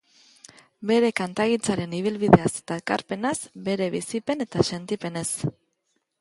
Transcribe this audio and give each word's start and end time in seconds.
Bere 0.91 1.11
kantagintzaren 1.19 1.93
ibilbideaz 1.97 2.47
eta 2.61 2.77
ekarpenaz, 2.83 3.35
bere 3.69 3.91
bizipen 3.97 4.43
eta 4.49 4.67
sentipenez. 4.71 5.25